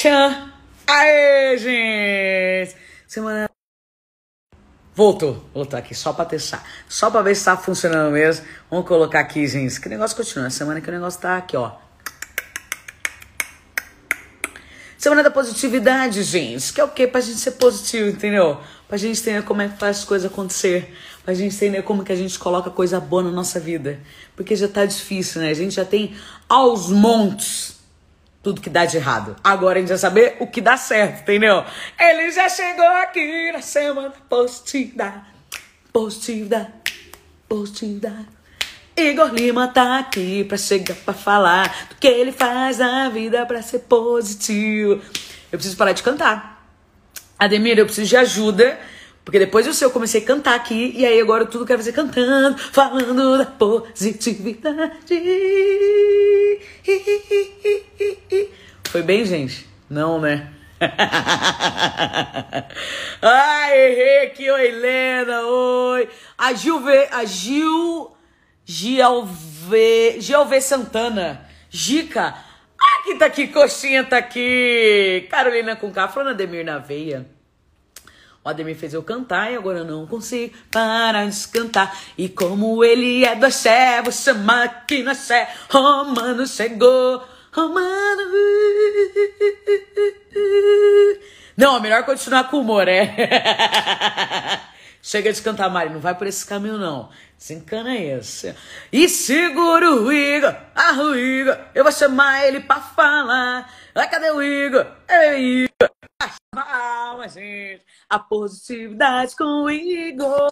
[0.00, 0.50] Tchan!
[0.86, 2.74] Aê, gente!
[3.06, 3.50] Semana.
[4.94, 6.64] Voltou, voltou aqui, só pra testar.
[6.88, 8.46] Só pra ver se tá funcionando mesmo.
[8.70, 9.78] Vamos colocar aqui, gente.
[9.78, 10.48] Que negócio continua.
[10.48, 11.72] Semana que o negócio tá aqui, ó.
[14.96, 16.72] Semana da positividade, gente.
[16.72, 17.06] Que é o quê?
[17.06, 18.58] Pra gente ser positivo, entendeu?
[18.88, 20.96] Pra gente entender como é que faz as coisas acontecer.
[21.22, 24.00] Pra gente entender como que a gente coloca coisa boa na nossa vida.
[24.34, 25.50] Porque já tá difícil, né?
[25.50, 26.16] A gente já tem
[26.48, 27.79] aos montes
[28.42, 29.36] tudo que dá de errado.
[29.42, 31.64] Agora a gente vai saber o que dá certo, entendeu?
[31.98, 35.26] Ele já chegou aqui na semana positiva.
[35.92, 36.68] Positiva.
[37.48, 38.26] Positiva.
[38.96, 43.62] Igor Lima tá aqui pra chegar pra falar do que ele faz na vida pra
[43.62, 45.00] ser positivo.
[45.50, 46.66] Eu preciso parar de cantar.
[47.38, 48.78] Ademir, eu preciso de ajuda.
[49.24, 51.92] Porque depois do seu eu comecei a cantar aqui, e aí agora tudo quero fazer
[51.92, 55.14] cantando, falando da positividade.
[58.90, 59.66] Foi bem, gente?
[59.88, 60.52] Não, né?
[63.20, 66.08] Ai, errei aqui, oi, Helena, oi.
[66.38, 68.16] A Gil, v, a Gil
[68.70, 71.44] GLV, GLV Santana.
[71.68, 72.36] Gica.
[72.80, 73.48] Ah, quem tá aqui?
[73.48, 75.26] Coxinha tá aqui.
[75.28, 77.26] Carolina com K, falando Ademir na veia.
[78.42, 81.94] O Ademir fez eu cantar e agora eu não consigo parar de cantar.
[82.16, 85.52] E como ele é do axé, vou chamar aqui no axé.
[85.68, 88.22] Romano chegou, Romano.
[91.54, 93.14] Não, é melhor continuar com humor, é.
[95.02, 97.10] Chega de cantar, Mari, não vai por esse caminho, não.
[97.36, 98.54] Desencana esse.
[98.90, 103.70] E segura o Igor, ah, o Igor, eu vou chamar ele pra falar.
[103.94, 104.86] Ai, cadê o Igor?
[105.08, 105.90] Ei, Igor.
[107.28, 107.82] Gente.
[108.08, 110.50] A positividade com o Igor.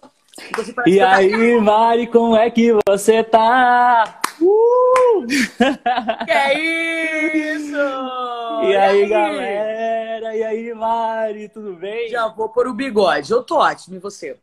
[0.87, 4.21] E aí, Mari, como é que você tá?
[4.41, 5.25] Uh!
[6.25, 7.75] Que é isso?
[7.75, 10.35] E, e aí, aí, galera?
[10.35, 12.07] E aí, Mari, tudo bem?
[12.09, 13.31] Já vou pôr o bigode.
[13.31, 14.37] Eu tô ótimo, e você?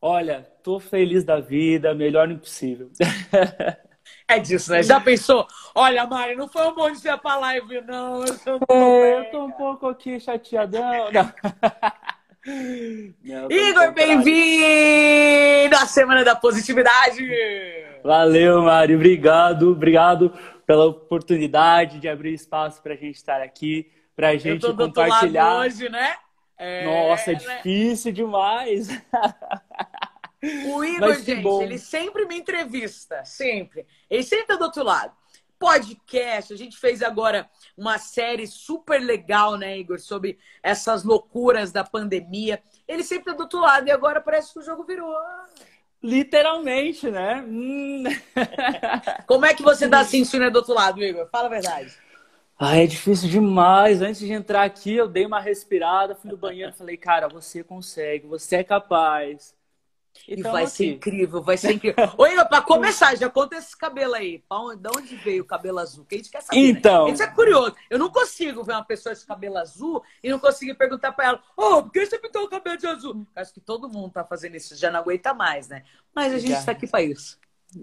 [0.00, 2.90] Olha, tô feliz da vida, melhor impossível.
[4.30, 4.82] É disso, né?
[4.82, 5.46] Já pensou?
[5.74, 8.22] Olha, Mari, não foi um bom dia pra live, não.
[8.26, 11.08] Eu tô, é, eu tô um pouco aqui chateadão.
[11.10, 11.32] Não.
[13.42, 17.22] Não, Igor, bem-vindo à Semana da Positividade!
[18.02, 18.94] Valeu, Mari.
[18.94, 20.32] Obrigado, obrigado
[20.64, 24.86] pela oportunidade de abrir espaço para a gente estar aqui, para a gente eu tô
[24.86, 25.20] compartilhar.
[25.20, 26.16] Do outro lado hoje, né?
[26.56, 27.40] É, Nossa, é né?
[27.40, 28.88] difícil demais.
[30.42, 31.62] O Igor, gente, bom.
[31.62, 33.86] ele sempre me entrevista, sempre.
[34.08, 35.12] Ele sempre tá do outro lado.
[35.58, 41.82] Podcast, a gente fez agora uma série super legal, né, Igor, sobre essas loucuras da
[41.82, 42.62] pandemia.
[42.86, 45.12] Ele sempre tá do outro lado e agora parece que o jogo virou.
[46.00, 47.44] Literalmente, né?
[47.44, 48.04] Hum.
[49.26, 51.28] Como é que você tá sentindo do outro lado, Igor?
[51.28, 51.92] Fala a verdade.
[52.56, 54.00] Ah, é difícil demais.
[54.00, 57.64] Antes de entrar aqui, eu dei uma respirada, fui no banheiro e falei, cara, você
[57.64, 59.57] consegue, você é capaz.
[60.26, 60.72] E vai aqui.
[60.72, 62.10] ser incrível, vai ser incrível.
[62.18, 64.42] Oi, pra começar, já conta esse cabelo aí.
[64.78, 66.04] De onde veio o cabelo azul?
[66.04, 66.60] Que a gente quer saber.
[66.60, 66.68] Né?
[66.68, 67.06] Então.
[67.06, 67.12] Né?
[67.12, 67.74] Isso é curioso.
[67.88, 71.42] Eu não consigo ver uma pessoa de cabelo azul e não conseguir perguntar pra ela:
[71.56, 73.26] Ô, oh, por que você pintou o cabelo de azul?
[73.34, 75.84] Acho que todo mundo tá fazendo isso, já não aguenta mais, né?
[76.14, 76.64] Mas a gente já.
[76.64, 77.38] tá aqui pra isso.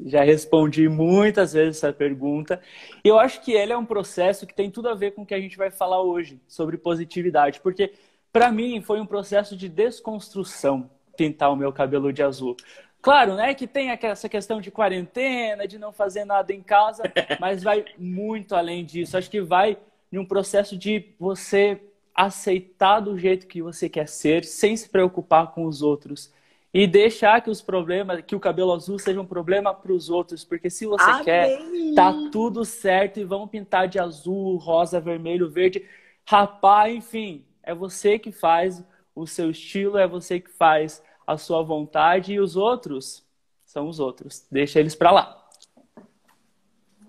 [0.06, 2.59] Já respondi muitas vezes essa pergunta.
[3.03, 5.25] E eu acho que ele é um processo que tem tudo a ver com o
[5.25, 7.94] que a gente vai falar hoje sobre positividade, porque
[8.34, 12.55] para mim foi um processo de desconstrução pintar o meu cabelo de azul.
[13.01, 17.03] Claro, né, que tem essa questão de quarentena, de não fazer nada em casa,
[17.39, 19.17] mas vai muito além disso.
[19.17, 19.77] Acho que vai
[20.11, 21.79] em um processo de você
[22.15, 26.33] aceitar do jeito que você quer ser, sem se preocupar com os outros
[26.73, 30.43] e deixar que os problemas, que o cabelo azul seja um problema para os outros,
[30.43, 31.23] porque se você Amém.
[31.23, 31.59] quer,
[31.95, 35.85] tá tudo certo e vão pintar de azul, rosa, vermelho, verde,
[36.27, 38.83] rapaz, enfim, é você que faz
[39.15, 43.25] o seu estilo, é você que faz a sua vontade e os outros
[43.65, 44.45] são os outros.
[44.51, 45.41] Deixa eles para lá.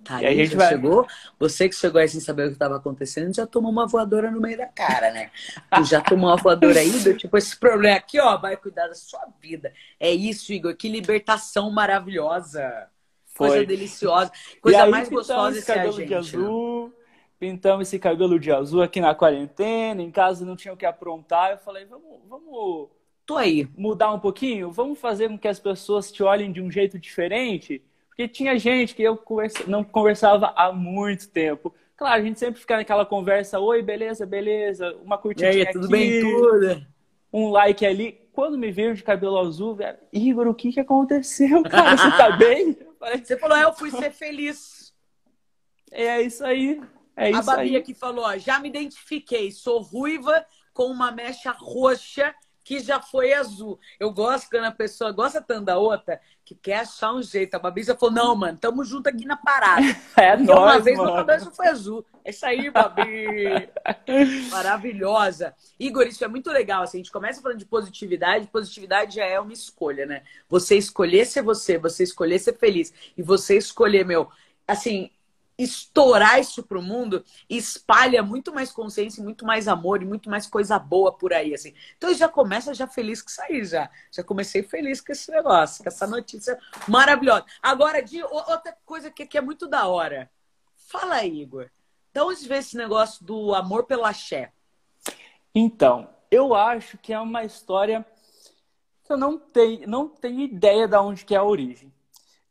[0.07, 0.69] Tá, e aí a gente vai...
[0.69, 1.05] chegou,
[1.37, 4.41] você que chegou aí sem saber o que estava acontecendo, já tomou uma voadora no
[4.41, 5.33] meio da cara, né?
[5.75, 9.27] Tu já tomou uma voadora aí, tipo, esse problema aqui, ó, vai cuidar da sua
[9.43, 9.73] vida.
[9.99, 12.89] É isso, Igor, que libertação maravilhosa.
[13.35, 13.49] Foi.
[13.49, 14.31] Coisa deliciosa.
[14.63, 16.89] Coisa mais gostosa esse cabelo gente, de azul.
[16.89, 16.96] Né?
[17.39, 21.53] Pintamos esse cabelo de azul aqui na quarentena, em casa não tinha o que aprontar.
[21.53, 22.89] Eu falei, vamos, vamos
[23.27, 23.69] tô aí.
[23.77, 24.71] Mudar um pouquinho?
[24.71, 27.83] Vamos fazer com que as pessoas te olhem de um jeito diferente?
[28.09, 29.65] Porque tinha gente que eu conversa...
[29.67, 31.75] não conversava há muito tempo.
[31.97, 35.87] Claro, a gente sempre fica naquela conversa, oi, beleza, beleza, uma curtidinha e aí, tudo
[35.87, 36.87] aqui, bem, tudo.
[37.33, 38.21] um like ali.
[38.33, 41.97] Quando me viram de cabelo azul, velho, Igor, o que que aconteceu, cara?
[41.97, 42.77] Você tá bem?
[43.23, 44.95] Você falou, é, eu fui ser feliz.
[45.91, 46.81] É isso aí.
[47.17, 51.51] É isso a Babi aqui falou, ó, já me identifiquei, sou ruiva com uma mecha
[51.51, 52.35] roxa
[52.67, 53.79] que já foi azul.
[53.99, 57.55] Eu gosto quando a pessoa gosta tanto da outra que quer achar um jeito.
[57.55, 59.83] A Babi já falou, não, mano, tamo junto aqui na parada.
[60.19, 61.11] É Porque nóis, uma vez mano.
[61.11, 62.05] meu cabelo foi azul.
[62.25, 63.71] É isso aí, Babi.
[64.51, 65.55] Maravilhosa.
[65.79, 66.83] Igor, isso é muito legal.
[66.83, 68.49] Assim, a gente começa falando de positividade.
[68.49, 70.25] Positividade já é uma escolha, né?
[70.49, 72.93] Você escolher ser você, você escolher ser feliz.
[73.17, 74.29] E você escolher, meu,
[74.67, 75.09] assim,
[75.59, 80.79] estourar isso pro mundo espalha muito mais consciência, muito mais amor e muito mais coisa
[80.79, 81.75] boa por aí, assim.
[81.97, 83.91] Então já começa já feliz com isso já.
[84.11, 87.45] Já comecei feliz com esse negócio, com essa notícia maravilhosa.
[87.63, 90.31] Agora, de outra coisa que, é muito da hora.
[90.77, 91.71] Fala aí, Igor.
[92.13, 94.53] De onde vem esse negócio do amor pelo axé?
[95.55, 98.07] Então, eu acho que é uma história
[99.05, 101.93] que eu não tenho, não tenho ideia de onde que é a origem.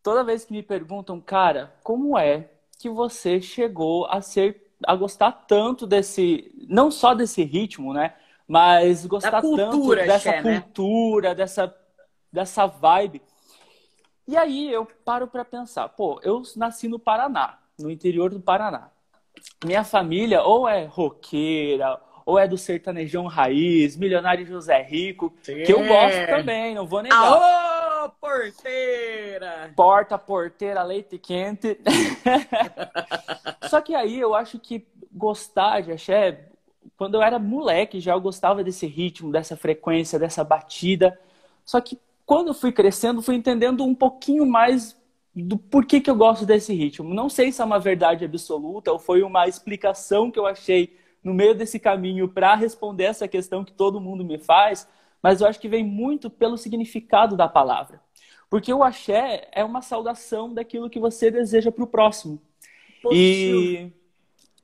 [0.01, 2.49] Toda vez que me perguntam, cara, como é
[2.85, 8.13] que você chegou a ser a gostar tanto desse, não só desse ritmo, né?
[8.47, 10.61] Mas gostar cultura, tanto dessa axé, né?
[10.61, 11.75] cultura, dessa,
[12.31, 13.23] dessa vibe.
[14.27, 18.91] E aí eu paro para pensar, pô, eu nasci no Paraná, no interior do Paraná.
[19.65, 25.87] Minha família ou é roqueira, ou é do sertanejão raiz, milionário José Rico, que eu
[25.87, 27.17] gosto também, não vou negar.
[27.17, 27.64] Aô,
[28.09, 29.73] porteira!
[29.75, 31.79] Porta, porteira, leite quente.
[33.69, 36.49] Só que aí eu acho que gostar de axé,
[36.97, 41.19] quando eu era moleque já eu gostava desse ritmo, dessa frequência, dessa batida.
[41.63, 44.97] Só que quando eu fui crescendo, fui entendendo um pouquinho mais
[45.35, 47.13] do porquê que eu gosto desse ritmo.
[47.13, 51.33] Não sei se é uma verdade absoluta ou foi uma explicação que eu achei no
[51.33, 54.87] meio desse caminho para responder essa questão que todo mundo me faz,
[55.21, 58.01] mas eu acho que vem muito pelo significado da palavra.
[58.49, 62.41] Porque o axé é uma saudação daquilo que você deseja para o próximo.
[63.01, 63.59] Positivo.
[63.59, 63.93] E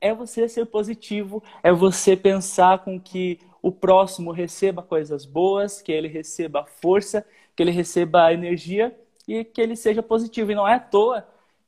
[0.00, 5.92] é você ser positivo, é você pensar com que o próximo receba coisas boas, que
[5.92, 7.24] ele receba força,
[7.54, 8.96] que ele receba energia
[9.28, 10.50] e que ele seja positivo.
[10.50, 11.26] E não é à toa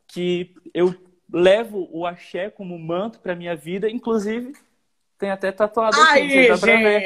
[0.09, 0.95] que eu
[1.33, 4.53] levo o axé como manto para minha vida, inclusive
[5.19, 7.01] tem até tatuado aqui, Aí, dá pra ver.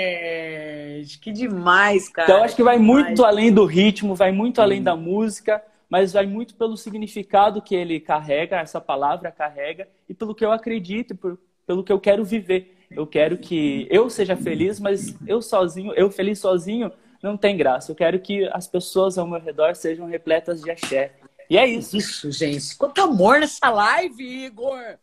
[1.02, 2.28] Gente, que demais, cara.
[2.30, 3.06] Então acho que vai demais.
[3.06, 7.74] muito além do ritmo, vai muito além da música, mas vai muito pelo significado que
[7.74, 12.24] ele carrega, essa palavra carrega, e pelo que eu acredito, por, pelo que eu quero
[12.24, 12.76] viver.
[12.90, 16.90] Eu quero que eu seja feliz, mas eu sozinho, eu feliz sozinho,
[17.22, 17.90] não tem graça.
[17.90, 21.12] Eu quero que as pessoas ao meu redor sejam repletas de axé.
[21.50, 21.96] E é isso.
[21.96, 22.76] Isso, gente.
[22.76, 24.98] Quanto amor nessa live, Igor.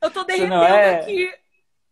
[0.00, 0.96] Eu tô derretendo não é?
[0.96, 1.32] aqui.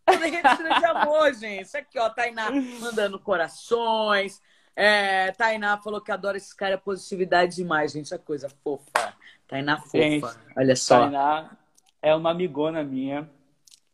[0.05, 1.63] Tô derretendo de amor, gente.
[1.63, 4.41] Isso aqui, ó, Tainá mandando corações.
[4.75, 8.05] É, Tainá falou que adora esse cara, positividade demais, gente.
[8.05, 9.13] Essa coisa fofa.
[9.47, 9.97] Tainá fofa.
[9.97, 10.27] Gente,
[10.57, 11.01] Olha só.
[11.01, 11.57] Tainá
[12.01, 13.29] é uma amigona minha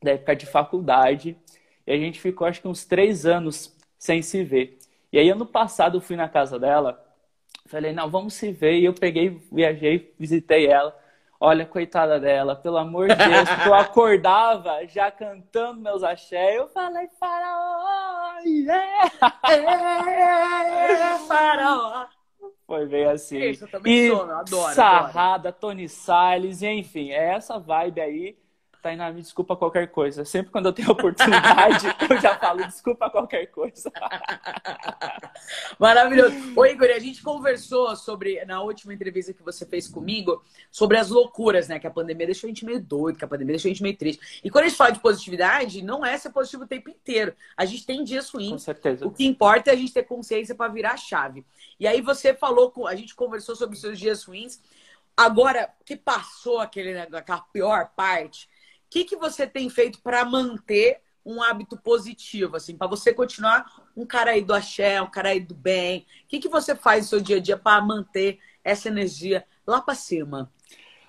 [0.02, 1.38] da época de faculdade.
[1.86, 4.80] E a gente ficou acho que uns três anos sem se ver.
[5.12, 7.04] E aí ano passado eu fui na casa dela,
[7.66, 8.80] falei, não, vamos se ver.
[8.80, 10.98] E eu peguei, viajei, visitei ela.
[11.42, 16.58] Olha, coitada dela, pelo amor de Deus, eu acordava já cantando meus axé.
[16.58, 19.10] Eu falei, faraó, yeah!
[19.48, 22.08] É, faraó.
[22.68, 23.40] Foi bem assim.
[23.40, 28.38] Isso, eu também e sou, eu adoro, Sarrada, Tony Salles, enfim, é essa vibe aí.
[28.82, 30.24] Tainá, me desculpa qualquer coisa.
[30.24, 33.92] Sempre quando eu tenho oportunidade, eu já falo desculpa qualquer coisa.
[35.78, 36.36] Maravilhoso.
[36.56, 41.10] Ô, Igor, a gente conversou sobre, na última entrevista que você fez comigo, sobre as
[41.10, 41.80] loucuras, né?
[41.80, 43.98] Que a pandemia deixou a gente meio doido, que a pandemia deixou a gente meio
[43.98, 44.42] triste.
[44.44, 47.34] E quando a gente fala de positividade, não é ser positivo o tempo inteiro.
[47.58, 48.64] A gente tem dias Com ruins.
[48.64, 49.06] certeza.
[49.06, 51.46] O que importa é a gente ter consciência para virar a chave.
[51.80, 54.62] E aí você falou, com, a gente conversou sobre os seus dias ruins.
[55.16, 58.48] Agora que passou aquele, né, aquela pior parte,
[58.90, 63.66] que, que você tem feito para manter um hábito positivo, assim, para você continuar
[63.96, 66.06] um cara aí do axé, um cara aí do bem?
[66.24, 69.82] O que, que você faz no seu dia a dia para manter essa energia lá
[69.82, 70.52] para cima?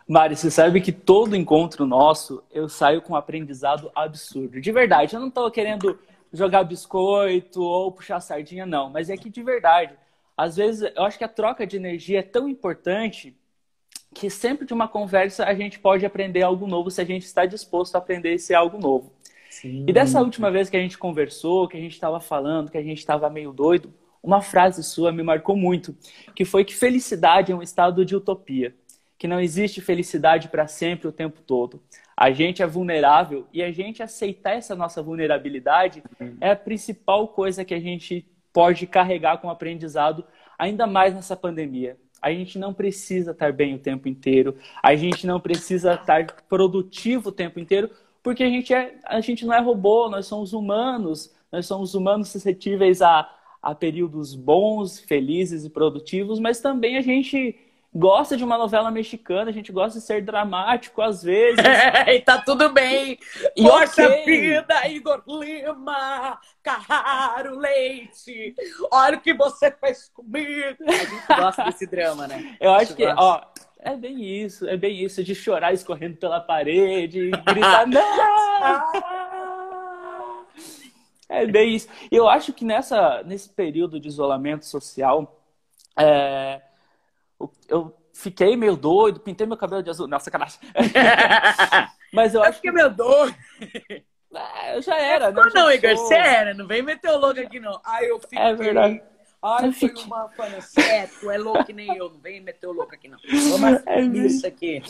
[0.07, 4.61] Mari, você sabe que todo encontro nosso eu saio com um aprendizado absurdo.
[4.61, 5.99] De verdade, eu não tô querendo
[6.33, 8.91] jogar biscoito ou puxar sardinha, não.
[8.91, 9.95] Mas é que de verdade,
[10.37, 13.37] às vezes eu acho que a troca de energia é tão importante
[14.15, 17.47] que sempre de uma conversa a gente pode aprender algo novo se a gente está
[17.47, 19.13] disposto a aprender esse algo novo.
[19.49, 19.85] Sim.
[19.87, 22.83] E dessa última vez que a gente conversou, que a gente estava falando, que a
[22.83, 25.97] gente estava meio doido, uma frase sua me marcou muito,
[26.35, 28.75] que foi que felicidade é um estado de utopia,
[29.19, 31.83] que não existe felicidade para sempre o tempo todo.
[32.17, 36.03] A gente é vulnerável e a gente aceitar essa nossa vulnerabilidade
[36.41, 40.25] é a principal coisa que a gente pode carregar como aprendizado,
[40.59, 41.97] ainda mais nessa pandemia.
[42.21, 47.31] A gente não precisa estar bem o tempo inteiro, a gente não precisa estar produtivo
[47.31, 47.91] o tempo inteiro,
[48.23, 52.29] porque a gente, é, a gente não é robô, nós somos humanos, nós somos humanos
[52.29, 53.31] suscetíveis a,
[53.63, 57.59] a períodos bons, felizes e produtivos, mas também a gente
[57.93, 61.59] gosta de uma novela mexicana, a gente gosta de ser dramático às vezes.
[62.07, 63.19] e tá tudo bem.
[63.57, 64.25] E Poxa okay.
[64.25, 68.55] vida, Igor Lima, Carraro Leite,
[68.91, 70.85] olha o que você fez comigo.
[70.87, 72.57] A gente gosta desse drama, né?
[72.61, 73.21] Eu acho que, gosta.
[73.21, 73.43] ó,
[73.81, 78.01] é bem isso, é bem isso, de chorar escorrendo pela parede, gritar, não!
[81.33, 81.89] É bem isso.
[82.11, 85.41] Eu acho que nessa, nesse período de isolamento social,
[85.97, 86.61] é,
[87.69, 90.07] eu fiquei meio doido, pintei meu cabelo de azul.
[90.07, 90.59] Nossa, sacanagem.
[92.13, 92.77] Mas eu, eu acho fiquei que...
[92.77, 93.35] meio doido.
[94.33, 95.43] Ah, eu já era, né?
[95.53, 96.55] Não, Igor, você era.
[96.55, 97.81] Não vem meter o louco aqui, não.
[97.85, 98.39] Ah, eu fiquei...
[98.39, 99.03] É verdade.
[99.43, 102.95] Ai, foi uma fana certo, é louco que nem eu, não vem meter o louco
[102.95, 103.19] aqui, não.
[103.51, 104.83] Vamos é isso aqui.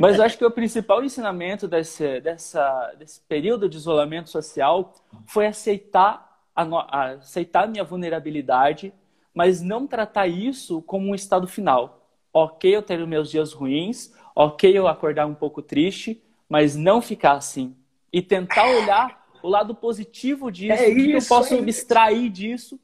[0.00, 4.92] Mas eu acho que o principal ensinamento desse, dessa, desse período de isolamento social
[5.24, 8.92] foi aceitar a, aceitar a minha vulnerabilidade,
[9.34, 12.08] mas não tratar isso como um estado final.
[12.32, 17.32] Ok, eu ter meus dias ruins, ok, eu acordar um pouco triste, mas não ficar
[17.32, 17.76] assim.
[18.12, 22.78] E tentar olhar o lado positivo disso, é que eu posso é abstrair disso,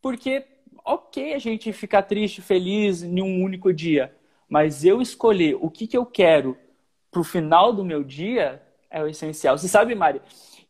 [0.00, 0.44] porque
[0.84, 4.14] ok a gente ficar triste, feliz em um único dia,
[4.48, 6.56] mas eu escolher o que, que eu quero
[7.10, 9.56] para o final do meu dia é o essencial.
[9.56, 10.20] Você sabe, Mari,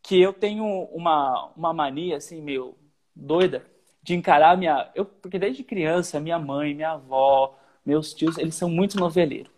[0.01, 2.75] que eu tenho uma, uma mania assim meio
[3.15, 3.65] doida
[4.05, 8.69] de encarar minha, eu porque desde criança minha mãe, minha avó, meus tios, eles são
[8.69, 9.51] muito noveleiros.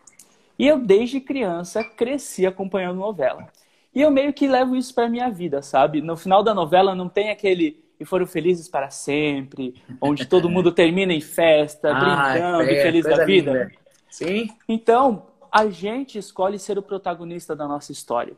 [0.57, 3.45] E eu desde criança cresci acompanhando novela.
[3.93, 6.01] E eu meio que levo isso para minha vida, sabe?
[6.01, 10.71] No final da novela não tem aquele e foram felizes para sempre, onde todo mundo
[10.73, 13.51] termina em festa, ah, brincando, é, feliz da vida.
[13.51, 13.71] Linda.
[14.09, 14.47] Sim.
[14.69, 18.37] Então, a gente escolhe ser o protagonista da nossa história.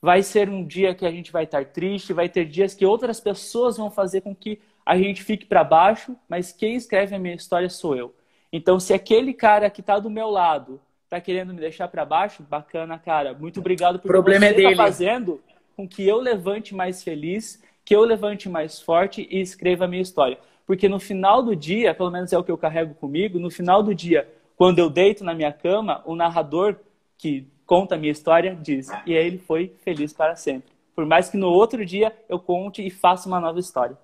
[0.00, 3.20] Vai ser um dia que a gente vai estar triste, vai ter dias que outras
[3.20, 7.34] pessoas vão fazer com que a gente fique para baixo, mas quem escreve a minha
[7.34, 8.14] história sou eu.
[8.52, 12.42] Então, se aquele cara que está do meu lado está querendo me deixar para baixo,
[12.42, 13.34] bacana, cara.
[13.34, 14.70] Muito obrigado por problema você é.
[14.70, 15.42] Tá fazendo
[15.76, 20.02] com que eu levante mais feliz que eu levante mais forte e escreva a minha
[20.02, 20.38] história.
[20.66, 23.82] Porque no final do dia, pelo menos é o que eu carrego comigo, no final
[23.82, 26.76] do dia, quando eu deito na minha cama, o narrador
[27.18, 30.72] que conta a minha história diz: e aí ele foi feliz para sempre.
[30.94, 33.96] Por mais que no outro dia eu conte e faça uma nova história.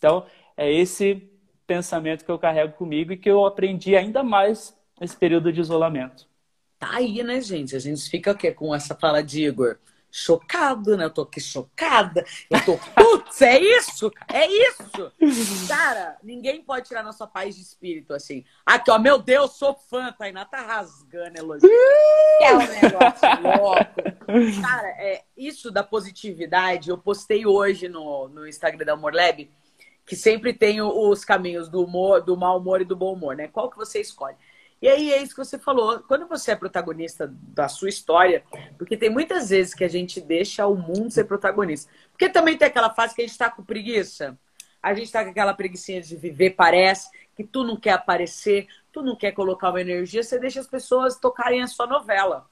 [0.00, 0.24] Então,
[0.56, 1.30] é esse
[1.66, 6.26] pensamento que eu carrego comigo e que eu aprendi ainda mais nesse período de isolamento.
[6.78, 7.76] Tá aí, né, gente?
[7.76, 8.50] A gente fica o quê?
[8.50, 9.78] com essa fala de Igor?
[10.10, 11.04] chocado, né?
[11.04, 12.24] Eu tô aqui chocada.
[12.50, 14.10] Eu tô, putz, é isso?
[14.28, 15.12] É isso!
[15.68, 18.44] Cara, ninguém pode tirar nossa paz de espírito assim.
[18.66, 21.70] Aqui, ó, meu Deus, sou fã, Tainá tá rasgando elogio.
[22.40, 24.60] É um negócio louco.
[24.60, 29.48] Cara, é, isso da positividade, eu postei hoje no, no Instagram da Humor Lab,
[30.10, 33.46] que sempre tem os caminhos do humor, do mau humor e do bom humor, né?
[33.46, 34.34] Qual que você escolhe?
[34.82, 36.00] E aí é isso que você falou.
[36.00, 38.42] Quando você é protagonista da sua história,
[38.76, 41.88] porque tem muitas vezes que a gente deixa o mundo ser protagonista.
[42.10, 44.36] Porque também tem aquela fase que a gente tá com preguiça.
[44.82, 49.02] A gente tá com aquela preguiçinha de viver, parece, que tu não quer aparecer, tu
[49.02, 52.50] não quer colocar uma energia, você deixa as pessoas tocarem a sua novela,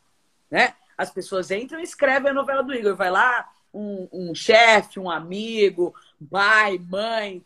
[0.48, 0.74] né?
[0.96, 2.94] As pessoas entram e escrevem a novela do Igor.
[2.94, 5.92] Vai lá, um, um chefe, um amigo,
[6.30, 7.44] pai, mãe.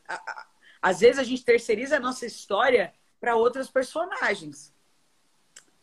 [0.81, 4.73] Às vezes a gente terceiriza a nossa história para outras personagens.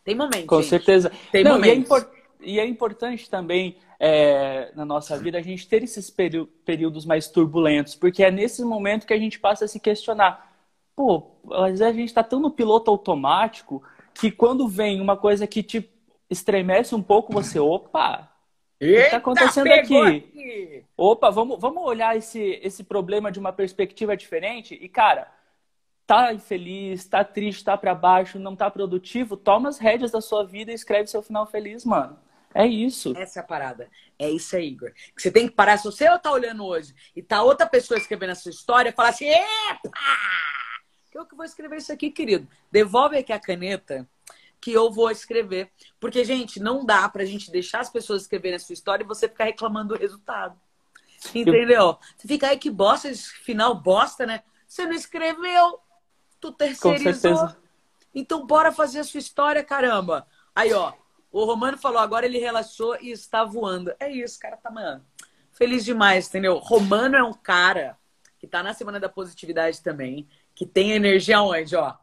[0.03, 0.48] Tem momentos.
[0.48, 0.69] Com gente.
[0.69, 1.12] certeza.
[1.31, 1.89] Tem Não, momentos.
[1.89, 7.05] E é, e é importante também é, na nossa vida a gente ter esses períodos
[7.05, 10.50] mais turbulentos, porque é nesse momento que a gente passa a se questionar.
[10.96, 15.46] Pô, às vezes a gente está tão no piloto automático que quando vem uma coisa
[15.46, 15.89] que te
[16.29, 18.28] estremece um pouco, você, opa,
[18.86, 19.98] o que está acontecendo aqui?
[19.98, 20.86] aqui?
[20.95, 24.74] Opa, vamos, vamos olhar esse, esse problema de uma perspectiva diferente?
[24.74, 25.29] E, cara,
[26.07, 30.45] tá infeliz, tá triste, tá para baixo, não tá produtivo, toma as rédeas da sua
[30.45, 32.17] vida e escreve seu final feliz, mano.
[32.53, 33.13] É isso.
[33.15, 33.89] Essa é a parada.
[34.17, 34.91] É isso aí, Igor.
[35.15, 35.77] Você tem que parar.
[35.77, 39.27] Se você tá olhando hoje e tá outra pessoa escrevendo a sua história, falar assim:
[39.27, 39.91] epa!
[41.12, 42.48] Que eu que vou escrever isso aqui, querido.
[42.71, 44.07] Devolve aqui a caneta
[44.61, 45.71] que eu vou escrever.
[45.99, 49.27] Porque, gente, não dá pra gente deixar as pessoas escreverem a sua história e você
[49.27, 50.59] ficar reclamando do resultado.
[51.33, 51.97] Entendeu?
[52.15, 54.41] Você fica aí que bosta, esse final bosta, né?
[54.67, 55.79] Você não escreveu,
[56.39, 57.49] Tu terceirizou.
[58.13, 60.25] Então bora fazer a sua história, caramba.
[60.55, 60.93] Aí, ó,
[61.31, 63.93] o Romano falou, agora ele relaxou e está voando.
[63.99, 65.05] É isso, cara tá, mano,
[65.51, 66.57] feliz demais, entendeu?
[66.57, 67.97] Romano é um cara
[68.39, 71.95] que tá na Semana da Positividade também, que tem energia onde, ó?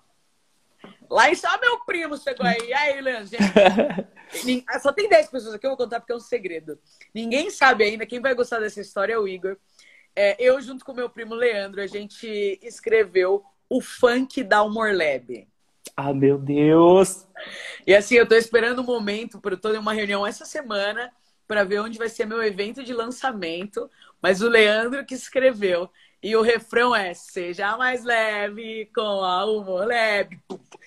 [1.10, 2.68] Lá em só meu primo chegou aí.
[2.68, 3.36] E aí, Leandro?
[4.82, 6.78] Só tem 10 pessoas aqui, eu vou contar porque é um segredo.
[7.14, 9.56] Ninguém sabe ainda, quem vai gostar dessa história é o Igor.
[10.16, 15.46] É, eu, junto com meu primo Leandro, a gente escreveu o funk da Humor Lab.
[15.96, 17.26] Ah, meu Deus!
[17.86, 21.12] E assim, eu tô esperando o um momento, para em uma reunião essa semana
[21.46, 23.88] para ver onde vai ser meu evento de lançamento,
[24.20, 25.88] mas o Leandro que escreveu.
[26.22, 30.40] E o refrão é: Seja mais leve com a humor leve.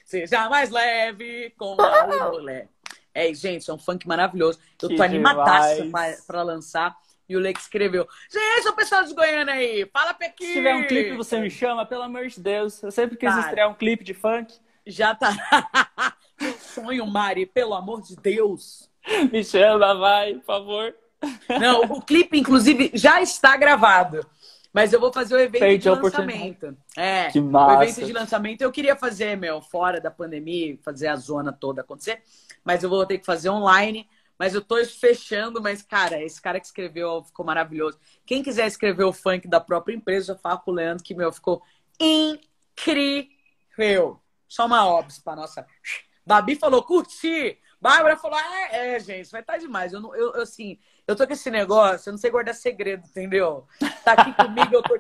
[0.09, 2.05] Seja mais leve com a
[2.41, 2.67] leve.
[3.13, 4.57] É, gente, é um funk maravilhoso.
[4.81, 5.85] Eu que tô animadaça
[6.25, 6.97] para lançar.
[7.27, 10.47] E o Leque escreveu: Gente, o pessoal de Goiânia aí, fala Pequim.
[10.47, 12.81] Se tiver um clipe, você me chama, pelo amor de Deus.
[12.81, 14.55] Eu sempre quis Cara, estrear um clipe de funk.
[14.87, 15.29] Já tá.
[16.59, 18.89] Sonho, Mari, pelo amor de Deus.
[19.31, 20.95] Me chama, vai, por favor.
[21.59, 24.25] Não, o clipe, inclusive, já está gravado.
[24.73, 26.77] Mas eu vou fazer o evento Perdi de lançamento.
[26.95, 27.79] É, que massa.
[27.79, 31.81] o evento de lançamento eu queria fazer, meu, fora da pandemia, fazer a zona toda
[31.81, 32.21] acontecer.
[32.63, 34.07] Mas eu vou ter que fazer online.
[34.37, 37.99] Mas eu tô fechando, mas, cara, esse cara que escreveu ficou maravilhoso.
[38.25, 41.29] Quem quiser escrever o funk da própria empresa, já fala com o Leandro, que, meu,
[41.29, 41.61] ficou
[41.99, 43.27] incrível.
[44.47, 45.67] Só uma obs pra nossa.
[46.25, 47.59] Babi falou, curti.
[47.81, 49.91] Bárbara falou, ah, é, é, gente, vai estar tá demais.
[49.91, 53.05] Eu, não, eu, eu, assim, eu tô com esse negócio, eu não sei guardar segredo,
[53.07, 53.67] entendeu?
[54.15, 54.97] Tá aqui comigo, eu tô.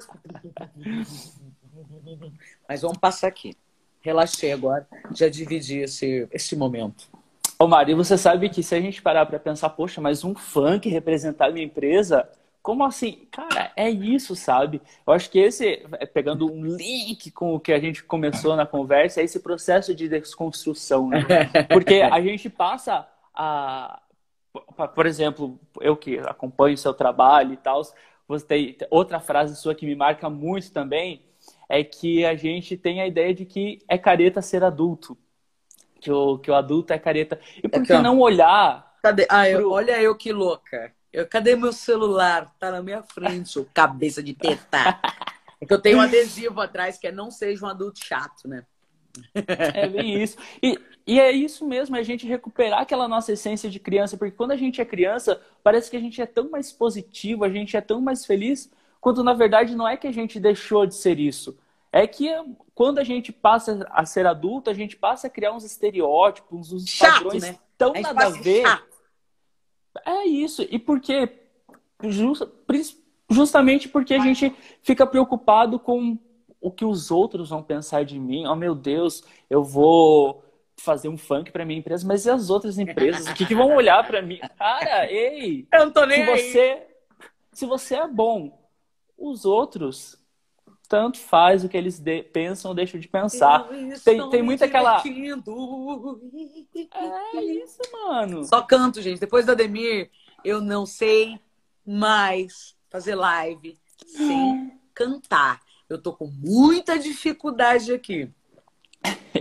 [2.67, 3.55] Mas vamos passar aqui.
[4.01, 7.09] Relaxei agora, já dividi esse, esse momento.
[7.57, 10.87] Ô, Mari, você sabe que se a gente parar para pensar, poxa, mas um funk
[10.87, 12.29] representar a minha empresa,
[12.61, 13.27] como assim?
[13.31, 14.81] Cara, é isso, sabe?
[15.05, 18.65] Eu acho que esse, é, pegando um link com o que a gente começou na
[18.65, 21.25] conversa, é esse processo de desconstrução, né?
[21.67, 24.01] Porque a gente passa a.
[24.95, 27.81] Por exemplo, eu que acompanho o seu trabalho e tal,
[28.29, 31.25] você tem outra frase sua que me marca muito também,
[31.67, 35.17] é que a gente tem a ideia de que é careta ser adulto.
[35.99, 37.39] Que o, que o adulto é careta.
[37.61, 38.95] E por que não olhar.
[39.01, 39.25] Cadê?
[39.29, 39.71] Ah, eu, pro...
[39.71, 40.93] olha eu que louca.
[41.11, 42.53] Eu, cadê meu celular?
[42.59, 44.77] Tá na minha frente, ô cabeça de teta.
[45.61, 48.65] É que eu tenho um adesivo atrás que é não seja um adulto chato, né?
[49.33, 50.37] É bem isso.
[50.61, 54.35] E, e é isso mesmo, é a gente recuperar aquela nossa essência de criança, porque
[54.35, 57.75] quando a gente é criança, parece que a gente é tão mais positivo, a gente
[57.75, 61.19] é tão mais feliz, quando na verdade não é que a gente deixou de ser
[61.19, 61.57] isso.
[61.91, 62.29] É que
[62.75, 66.87] quando a gente passa a ser adulto, a gente passa a criar uns estereótipos, uns
[66.87, 67.57] chato, padrões né?
[67.77, 68.61] tão nada a ver.
[68.61, 68.89] Chato.
[70.05, 70.61] É isso.
[70.69, 71.27] E por quê?
[73.29, 76.17] Justamente porque a gente fica preocupado com
[76.61, 78.45] o que os outros vão pensar de mim.
[78.45, 80.43] Oh, meu Deus, eu vou
[80.77, 83.27] fazer um funk para minha empresa, mas e as outras empresas?
[83.27, 84.39] O que, que vão olhar para mim?
[84.57, 85.67] Cara, ei!
[85.73, 86.87] Eu não tô nem se você,
[87.53, 88.57] se você é bom,
[89.17, 90.17] os outros
[90.87, 93.67] tanto faz o que eles de, pensam ou deixam de pensar.
[94.03, 95.03] Tem, tem muito aquela.
[97.33, 98.43] É isso, mano.
[98.43, 99.19] Só canto, gente.
[99.19, 100.09] Depois da Ademir,
[100.43, 101.39] eu não sei
[101.85, 105.61] mais fazer live sem cantar.
[105.89, 108.31] Eu tô com muita dificuldade aqui.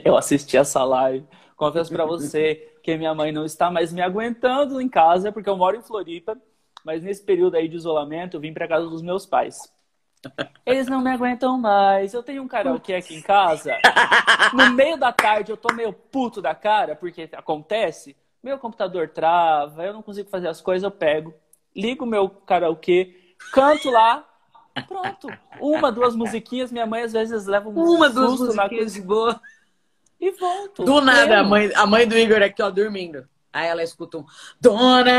[0.04, 1.26] Eu assisti essa live.
[1.56, 5.56] Confesso para você que minha mãe não está mais me aguentando em casa, porque eu
[5.56, 6.40] moro em Floripa.
[6.84, 9.70] Mas nesse período aí de isolamento, eu vim para casa dos meus pais.
[10.64, 12.14] Eles não me aguentam mais.
[12.14, 13.76] Eu tenho um karaokê aqui em casa.
[14.54, 18.16] No meio da tarde eu tô meio puto da cara, porque acontece.
[18.42, 21.34] Meu computador trava, eu não consigo fazer as coisas, eu pego,
[21.74, 24.24] ligo meu karaokê, canto lá,
[24.86, 25.28] pronto.
[25.60, 29.40] Uma, duas musiquinhas, minha mãe às vezes leva um Uma, duas musiquinhas de boa.
[30.20, 30.84] E volto.
[30.84, 33.28] Do nada, a mãe, a mãe do Igor aqui, ó, dormindo.
[33.52, 34.24] Aí ela escuta um
[34.60, 35.12] Dona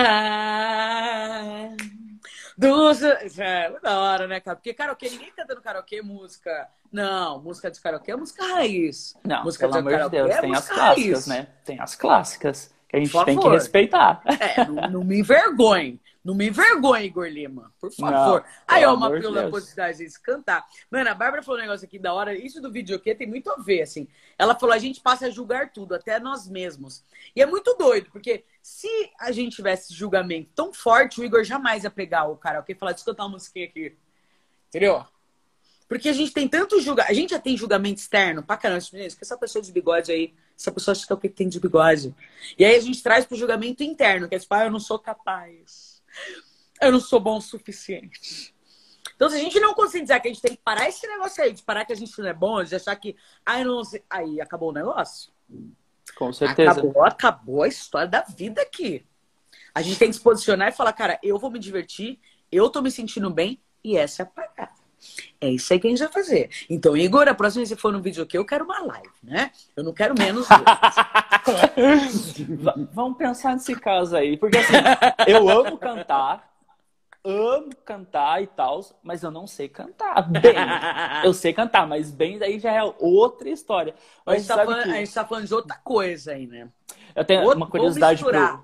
[2.57, 3.01] dos...
[3.01, 4.57] É, da hora, né, cara?
[4.57, 6.67] Porque karaokê, ninguém canta no karaokê música.
[6.91, 9.15] Não, música de karaokê é música raiz.
[9.23, 11.27] Não, música pelo de amor de Deus, é tem as clássicas, raiz.
[11.27, 11.47] né?
[11.63, 14.21] Tem as clássicas que a gente tem que respeitar.
[14.25, 16.01] É, não, não me envergonhe.
[16.29, 17.73] Não me envergonhe, Igor Lima.
[17.79, 18.41] Por favor.
[18.41, 20.63] Não, Aí, ó, uma pílula da possibilidade de cantar.
[20.91, 22.37] Mano, a Bárbara falou um negócio aqui da hora.
[22.37, 24.07] Isso do videokê tem muito a ver, assim.
[24.37, 27.03] Ela falou, a gente passa a julgar tudo, até nós mesmos.
[27.35, 28.87] E é muito doido, porque se
[29.19, 32.91] a gente tivesse julgamento tão forte, o Igor jamais ia pegar o karaokê e falar,
[32.91, 33.97] deixa eu cantar uma musiquinha aqui.
[34.67, 35.03] Entendeu?
[35.87, 37.11] Porque a gente tem tanto julgamento.
[37.11, 38.81] A gente já tem julgamento externo pra caramba.
[38.81, 41.49] Gente, que essa pessoa de bigode aí, essa pessoa acha que é o que tem
[41.49, 42.13] de bigode.
[42.55, 44.99] E aí a gente traz pro julgamento interno, que é tipo, ah, eu não sou
[44.99, 45.98] capaz
[46.81, 48.53] eu não sou bom o suficiente.
[49.15, 51.51] Então, se a gente não conscientizar que a gente tem que parar esse negócio aí,
[51.51, 54.39] de parar que a gente não é bom, de achar que, ai, não sei, aí
[54.39, 55.31] acabou o negócio.
[56.15, 56.71] Com certeza.
[56.71, 59.05] Acabou, acabou a história da vida aqui.
[59.73, 62.19] A gente tem que se posicionar e falar, cara, eu vou me divertir,
[62.51, 64.79] eu tô me sentindo bem e essa é a parada.
[65.39, 66.49] É isso aí que a gente vai fazer.
[66.69, 69.51] Então, Igor, a próxima vez que for no vídeo aqui, eu quero uma live, né?
[69.75, 70.47] Eu não quero menos
[72.93, 74.37] Vamos pensar nesse caso aí.
[74.37, 74.73] Porque assim,
[75.27, 76.51] eu amo cantar,
[77.23, 80.55] amo cantar e tal, mas eu não sei cantar bem.
[81.23, 83.93] eu sei cantar, mas bem daí já é outra história.
[84.25, 84.89] Mas a gente, tá falando, que...
[84.89, 86.69] a gente tá falando de outra coisa aí, né?
[87.15, 88.63] Eu tenho Outro, uma curiosidade pro,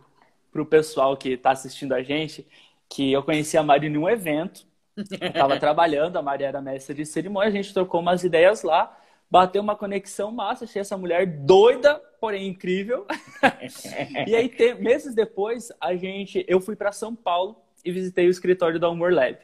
[0.51, 2.47] pro pessoal que tá assistindo a gente,
[2.87, 7.05] que eu conheci a Mari num evento eu tava trabalhando, a Maria era mestre de
[7.05, 8.95] cerimônia, a gente trocou umas ideias lá,
[9.35, 13.05] bateu uma conexão massa, achei essa mulher doida, porém incrível.
[14.25, 18.31] e aí, te, meses depois, a gente, eu fui para São Paulo e visitei o
[18.31, 19.37] escritório da Humor Lab.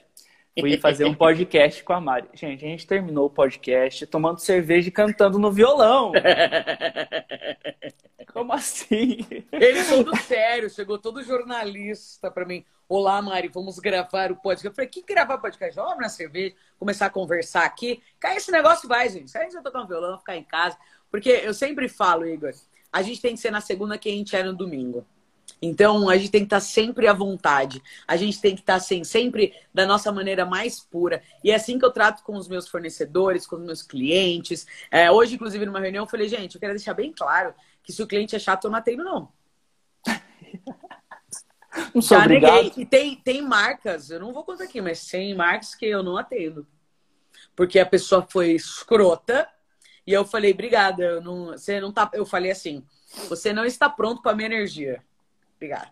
[0.60, 2.28] Fui fazer um podcast com a Mari.
[2.34, 6.12] Gente, a gente terminou o podcast tomando cerveja e cantando no violão.
[8.34, 9.26] Como assim?
[9.52, 12.66] Ele todo sério, chegou todo jornalista para mim.
[12.88, 14.68] Olá, Mari, vamos gravar o podcast.
[14.68, 15.74] Eu falei, que gravar podcast?
[15.74, 18.02] Vamos na cerveja, começar a conversar aqui.
[18.20, 19.32] Cai esse negócio vai, gente.
[19.32, 20.78] Se a gente vai tocar um violão, ficar em casa.
[21.10, 22.52] Porque eu sempre falo, Igor,
[22.92, 25.06] a gente tem que ser na segunda que a gente é no domingo.
[25.62, 27.82] Então, a gente tem que estar sempre à vontade.
[28.08, 31.24] A gente tem que estar assim, sempre da nossa maneira mais pura.
[31.44, 34.68] E é assim que eu trato com os meus fornecedores, com os meus clientes.
[34.90, 38.02] É, hoje, inclusive, numa reunião, eu falei, gente, eu quero deixar bem claro que se
[38.02, 39.32] o cliente é chato, eu não atendo, não.
[41.94, 42.64] Não sou Já obrigado.
[42.64, 42.84] neguei.
[42.84, 46.18] E tem, tem marcas, eu não vou contar aqui, mas tem marcas que eu não
[46.18, 46.68] atendo.
[47.56, 49.48] Porque a pessoa foi escrota
[50.06, 52.10] e eu falei, obrigada, eu não, você não tá.
[52.14, 52.84] Eu falei assim,
[53.30, 55.04] você não está pronto para minha energia.
[55.62, 55.92] Obrigada.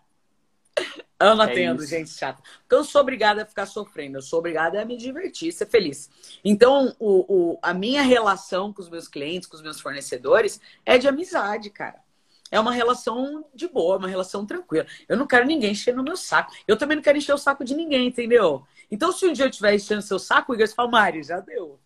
[1.20, 1.90] Não é atendo, isso.
[1.90, 2.42] gente chata.
[2.42, 5.66] Porque eu não sou obrigada a ficar sofrendo, eu sou obrigada a me divertir, ser
[5.66, 6.10] feliz.
[6.42, 10.96] Então, o, o, a minha relação com os meus clientes, com os meus fornecedores, é
[10.96, 12.02] de amizade, cara
[12.50, 14.84] é uma relação de boa, uma relação tranquila.
[15.08, 16.52] Eu não quero ninguém encher no meu saco.
[16.66, 18.66] Eu também não quero encher o saco de ninguém, entendeu?
[18.90, 21.78] Então, se um dia eu estiver enchendo seu saco, o Igor fala, Mari, já deu.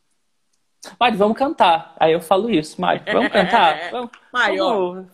[0.98, 1.94] Mari, vamos cantar.
[2.00, 3.90] Aí eu falo isso, Mari, vamos cantar?
[3.90, 5.06] Vamos, Mari, vamos...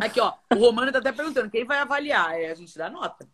[0.00, 0.34] Aqui, ó.
[0.52, 2.30] O Romano tá até perguntando, quem vai avaliar?
[2.30, 3.28] Aí a gente dá nota.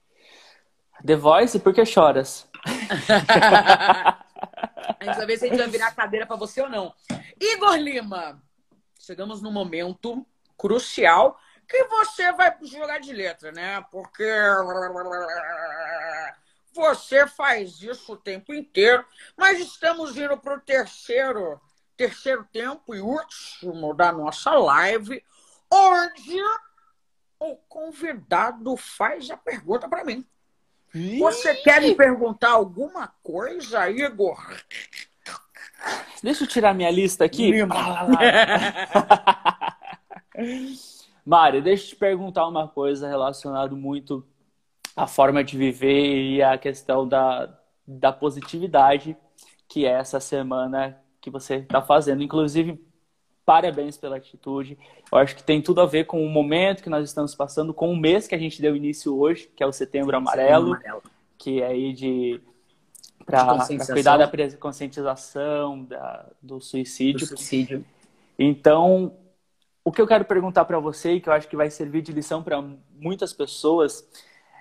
[1.05, 2.49] The Voice, por que choras?
[5.01, 6.95] a gente vai ver se a gente vai virar a cadeira para você ou não.
[7.41, 8.43] Igor Lima,
[8.99, 10.27] chegamos no momento
[10.59, 13.83] crucial que você vai jogar de letra, né?
[13.91, 14.29] Porque
[16.75, 19.05] você faz isso o tempo inteiro,
[19.37, 21.61] mas estamos indo para o terceiro,
[21.97, 25.25] terceiro tempo e último da nossa live,
[25.73, 26.41] onde
[27.39, 30.27] o convidado faz a pergunta para mim.
[31.19, 34.39] Você quer me perguntar alguma coisa, Igor?
[36.23, 37.53] Deixa eu tirar minha lista aqui.
[41.25, 44.27] Mário, deixa eu te perguntar uma coisa relacionada muito
[44.97, 47.57] à forma de viver e à questão da,
[47.87, 49.17] da positividade,
[49.69, 52.23] que é essa semana que você está fazendo.
[52.23, 52.85] Inclusive,
[53.45, 54.79] parabéns pela atitude.
[55.11, 57.91] Eu acho que tem tudo a ver com o momento que nós estamos passando, com
[57.93, 61.03] o mês que a gente deu início hoje, que é o Setembro Amarelo, amarelo.
[61.37, 62.41] que é aí de
[63.25, 67.21] para cuidar da conscientização da, do suicídio.
[67.21, 67.85] Do suicídio.
[68.39, 69.17] Então,
[69.85, 72.13] o que eu quero perguntar para você e que eu acho que vai servir de
[72.13, 74.05] lição para muitas pessoas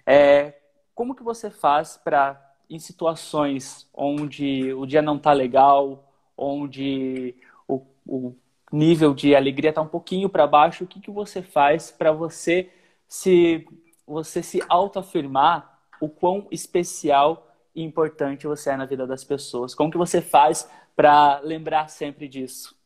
[0.05, 0.53] é
[0.93, 7.35] como que você faz para em situações onde o dia não está legal, onde
[7.67, 8.35] o, o,
[8.71, 12.69] nível de alegria está um pouquinho para baixo, o que, que você faz para você
[13.07, 13.65] se
[14.05, 19.75] você se autoafirmar o quão especial e importante você é na vida das pessoas?
[19.75, 22.77] Como que você faz para lembrar sempre disso?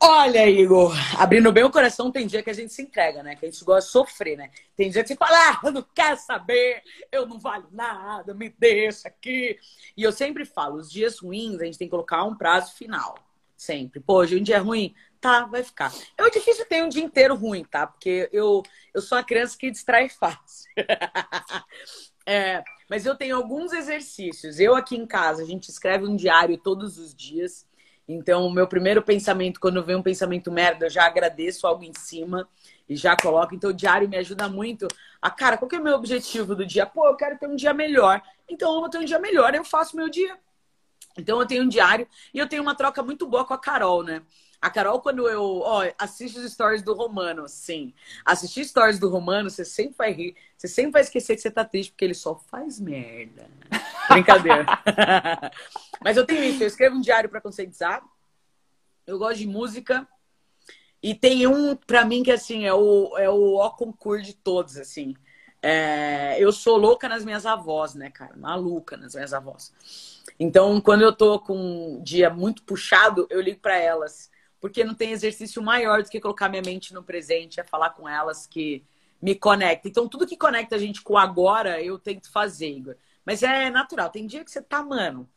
[0.00, 3.34] Olha, Igor, abrindo bem o coração, tem dia que a gente se entrega, né?
[3.34, 4.50] Que a gente gosta de sofrer, né?
[4.76, 8.50] Tem dia que você fala, ah, eu não quero saber, eu não valho nada, me
[8.50, 9.58] deixa aqui.
[9.96, 13.25] E eu sempre falo, os dias ruins a gente tem que colocar um prazo final.
[13.56, 14.00] Sempre.
[14.00, 15.92] Pô, hoje um dia ruim, tá, vai ficar.
[16.18, 17.86] É difícil ter um dia inteiro ruim, tá?
[17.86, 20.70] Porque eu, eu sou uma criança que distrai fácil.
[22.26, 24.60] é, mas eu tenho alguns exercícios.
[24.60, 27.66] Eu aqui em casa, a gente escreve um diário todos os dias.
[28.08, 31.92] Então, o meu primeiro pensamento, quando vem um pensamento merda, eu já agradeço algo em
[31.94, 32.48] cima
[32.88, 33.54] e já coloco.
[33.54, 34.86] Então, o diário me ajuda muito.
[35.20, 36.86] A cara, qual que é o meu objetivo do dia?
[36.86, 38.22] Pô, eu quero ter um dia melhor.
[38.48, 40.38] Então, eu vou ter um dia melhor, eu faço meu dia.
[41.16, 44.02] Então, eu tenho um diário e eu tenho uma troca muito boa com a Carol,
[44.02, 44.22] né?
[44.60, 47.94] A Carol, quando eu ó, assisto os stories do Romano, sim.
[48.24, 50.36] Assistir stories do Romano, você sempre vai rir.
[50.56, 53.48] Você sempre vai esquecer que você tá triste, porque ele só faz merda.
[54.10, 54.64] Brincadeira.
[56.02, 58.02] Mas eu tenho isso, eu escrevo um diário para conscientizar.
[59.06, 60.08] Eu gosto de música.
[61.02, 64.76] E tem um, para mim, que assim, é o, é o ó concurso de todos,
[64.78, 65.14] assim.
[65.62, 68.36] É, eu sou louca nas minhas avós, né, cara?
[68.36, 69.72] Maluca nas minhas avós.
[70.38, 74.30] Então, quando eu tô com um dia muito puxado, eu ligo para elas.
[74.60, 78.08] Porque não tem exercício maior do que colocar minha mente no presente, é falar com
[78.08, 78.84] elas que
[79.20, 79.88] me conecta.
[79.88, 82.96] Então, tudo que conecta a gente com agora, eu tento fazer, Igor.
[83.24, 84.10] Mas é natural.
[84.10, 85.28] Tem dia que você tá, mano,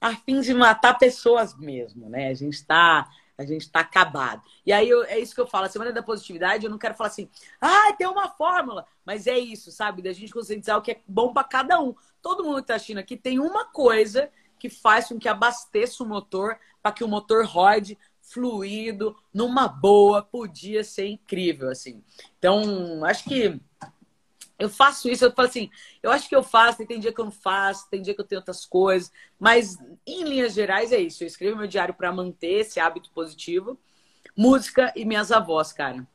[0.00, 2.28] a fim de matar pessoas mesmo, né?
[2.28, 4.42] A gente tá, a gente tá acabado.
[4.66, 6.94] E aí eu, é isso que eu falo, a semana da positividade, eu não quero
[6.94, 10.02] falar assim, ah, tem uma fórmula, mas é isso, sabe?
[10.02, 11.94] Da gente conscientizar o que é bom para cada um.
[12.20, 16.06] Todo mundo que tá assistindo aqui tem uma coisa que faz com que abasteça o
[16.06, 22.02] motor para que o motor rode fluido, numa boa, podia ser incrível, assim.
[22.38, 23.58] Então, acho que
[24.58, 25.70] eu faço isso, eu falo assim,
[26.02, 28.24] eu acho que eu faço, tem dia que eu não faço, tem dia que eu
[28.24, 31.22] tenho outras coisas, mas em linhas gerais é isso.
[31.22, 33.78] Eu escrevo meu diário para manter esse hábito positivo,
[34.36, 36.06] música e minhas avós, cara.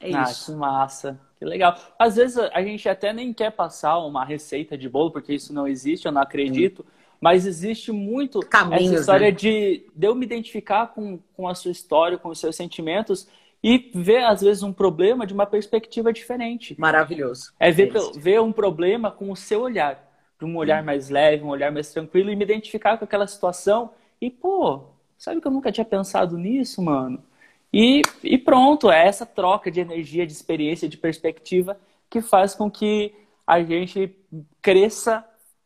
[0.00, 0.52] É ah, isso.
[0.52, 1.78] Que massa, que legal.
[1.98, 5.68] Às vezes a gente até nem quer passar uma receita de bolo, porque isso não
[5.68, 6.80] existe, eu não acredito.
[6.82, 6.90] Hum.
[7.20, 9.30] Mas existe muito Caminhos, essa história né?
[9.30, 13.26] de, de eu me identificar com, com a sua história, com os seus sentimentos
[13.64, 16.78] e ver, às vezes, um problema de uma perspectiva diferente.
[16.78, 17.54] Maravilhoso.
[17.58, 20.06] É ver, é ver um problema com o seu olhar.
[20.38, 20.86] De um olhar hum.
[20.86, 23.92] mais leve, um olhar mais tranquilo e me identificar com aquela situação.
[24.20, 24.82] E, pô,
[25.16, 27.24] sabe que eu nunca tinha pensado nisso, mano?
[27.72, 32.70] E, e pronto, é essa troca de energia, de experiência, de perspectiva que faz com
[32.70, 33.14] que
[33.46, 34.14] a gente
[34.60, 35.24] cresça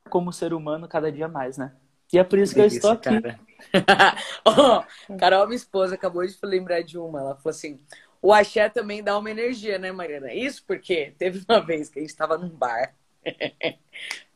[0.08, 1.72] como ser humano cada dia mais, né?
[2.12, 3.20] E é por isso que, que eu estou aqui.
[3.20, 3.47] Cara
[4.44, 7.20] oh, Carol, minha esposa, acabou de lembrar de uma.
[7.20, 7.80] Ela falou assim:
[8.20, 10.32] o axé também dá uma energia, né, Mariana?
[10.32, 12.94] Isso porque teve uma vez que a gente estava num bar.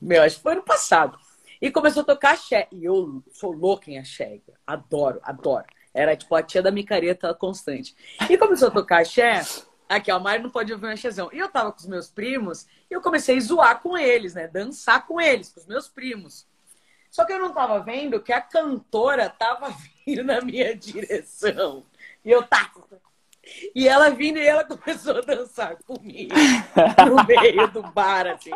[0.00, 1.18] Meu, acho que foi ano passado.
[1.60, 2.68] E começou a tocar axé.
[2.72, 4.40] E eu sou louca em axé.
[4.66, 5.66] Adoro, adoro.
[5.94, 7.94] Era tipo a tia da micareta constante.
[8.28, 9.42] E começou a tocar axé.
[9.88, 11.28] Aqui, ó, a Mari não pode ouvir um axézão.
[11.32, 14.48] E eu tava com os meus primos e eu comecei a zoar com eles, né?
[14.48, 16.46] Dançar com eles, com os meus primos.
[17.12, 19.68] Só que eu não tava vendo que a cantora tava
[20.06, 21.84] vindo na minha direção.
[22.24, 22.88] E eu tava.
[23.74, 26.34] E ela vindo e ela começou a dançar comigo
[27.06, 28.52] no meio do bar, assim.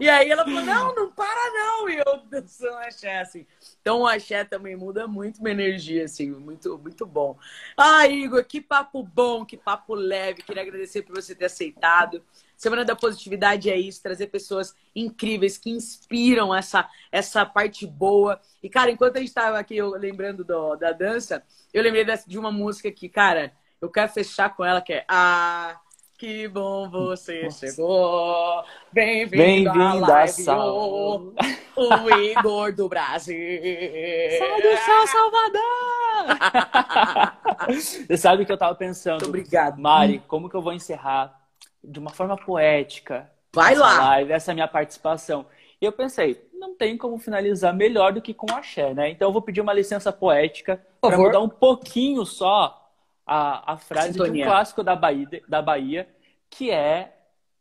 [0.00, 1.88] E aí ela falou: não, não para não.
[1.88, 3.46] E eu dançando axé, assim.
[3.80, 7.38] Então o axé também muda muito minha energia, assim, muito, muito bom.
[7.76, 10.42] Ah, Igor, que papo bom, que papo leve.
[10.42, 12.22] Queria agradecer por você ter aceitado.
[12.56, 18.40] Semana da Positividade é isso, trazer pessoas incríveis que inspiram essa, essa parte boa.
[18.62, 22.38] E, cara, enquanto a gente estava aqui eu, lembrando do, da dança, eu lembrei de
[22.38, 23.52] uma música que, cara,
[23.84, 25.78] eu quero fechar com ela, que é Ah,
[26.16, 27.66] que bom você Nossa.
[27.66, 28.64] chegou.
[28.90, 31.34] Bem-vindo Bem à live, o,
[31.76, 33.36] o Igor do Brasil.
[34.38, 35.62] Sai do céu, Salvador!
[38.06, 39.20] você sabe que eu tava pensando.
[39.20, 39.78] Muito obrigado.
[39.78, 41.38] Mari, como que eu vou encerrar
[41.82, 43.30] de uma forma poética.
[43.52, 43.98] Vai lá!
[43.98, 45.44] Live, essa é minha participação.
[45.78, 49.10] E eu pensei, não tem como finalizar melhor do que com axé, né?
[49.10, 52.83] Então eu vou pedir uma licença poética para mudar um pouquinho só
[53.26, 54.32] a, a frase Sintonia.
[54.32, 56.08] de um clássico da Bahia, da Bahia,
[56.50, 57.16] que é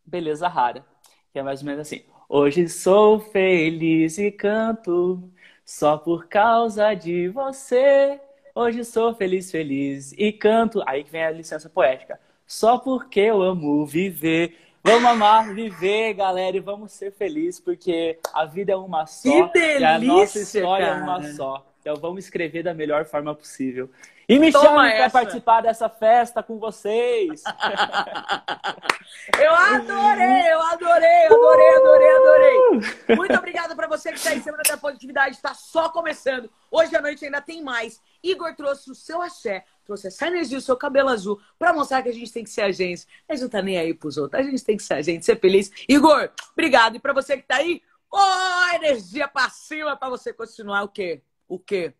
[0.06, 0.86] Beleza Rara.
[1.32, 2.04] Que é mais ou menos assim.
[2.30, 5.32] Hoje sou feliz e canto
[5.65, 8.19] só por causa de você.
[8.56, 10.84] Hoje sou feliz, feliz e canto.
[10.86, 14.58] Aí vem a licença poética só porque eu amo viver.
[14.84, 19.47] Vamos amar, viver, galera, e vamos ser felizes, porque a vida é uma só.
[19.47, 20.99] Que delícia, e a nossa história cara.
[20.99, 21.65] é uma só.
[21.80, 23.89] Então vamos escrever da melhor forma possível.
[24.27, 27.43] E me chame para participar dessa festa com vocês.
[29.39, 33.15] eu adorei, eu adorei, adorei, adorei, adorei.
[33.17, 35.36] Muito obrigada para você que está em Semana da Positividade.
[35.36, 36.49] Está só começando.
[36.71, 38.01] Hoje à noite ainda tem mais.
[38.23, 42.09] Igor trouxe o seu axé, trouxe essa energia, o seu cabelo azul, para mostrar que
[42.09, 43.05] a gente tem que ser a gente.
[43.27, 44.39] A gente não tá nem aí pros outros.
[44.39, 45.69] A gente tem que ser a gente, ser feliz.
[45.88, 46.95] Igor, obrigado.
[46.95, 50.88] E para você que tá aí, ó, oh, energia para cima para você continuar o
[50.88, 51.21] quê?
[51.47, 51.93] O quê?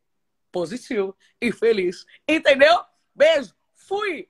[0.54, 2.06] Positivo e feliz.
[2.26, 2.80] Entendeu?
[3.14, 3.54] Beijo.
[3.74, 4.30] Fui.